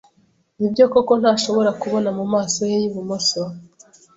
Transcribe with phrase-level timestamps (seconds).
[0.59, 3.41] Nibyo koko ntashobora kubona mumaso ye yibumoso?